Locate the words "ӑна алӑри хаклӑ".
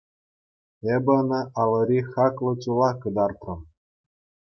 1.19-2.51